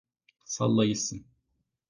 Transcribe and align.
Salla 0.53 0.83
gitsin! 0.87 1.21